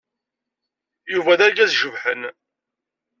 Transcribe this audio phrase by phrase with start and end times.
[1.13, 2.21] Yuba d argaz icebḥen.